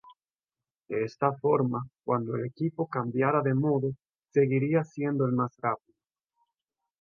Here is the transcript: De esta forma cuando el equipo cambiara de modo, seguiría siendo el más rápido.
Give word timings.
De 0.89 1.03
esta 1.03 1.31
forma 1.33 1.87
cuando 2.03 2.35
el 2.35 2.45
equipo 2.47 2.87
cambiara 2.87 3.43
de 3.43 3.53
modo, 3.53 3.91
seguiría 4.33 4.83
siendo 4.83 5.27
el 5.27 5.33
más 5.33 5.55
rápido. 5.57 5.93